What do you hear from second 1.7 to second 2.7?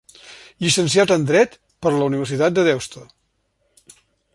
per la Universitat de